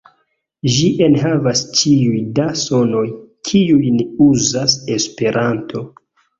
[0.77, 3.05] Ĝi enhavas ĉiuj da sonoj,
[3.53, 5.89] kiujn uzas Esperanto.